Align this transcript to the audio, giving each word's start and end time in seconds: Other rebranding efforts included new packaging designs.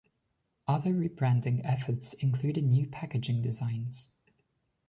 Other 0.67 0.93
rebranding 0.95 1.61
efforts 1.63 2.15
included 2.15 2.63
new 2.63 2.87
packaging 2.87 3.43
designs. 3.43 4.07